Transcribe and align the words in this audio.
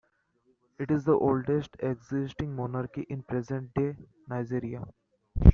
It 0.79 0.89
is 0.89 1.03
the 1.03 1.11
oldest 1.15 1.75
existing 1.77 2.55
monarchy 2.55 3.05
in 3.07 3.21
present-day 3.21 3.97
Nigeria. 4.27 4.83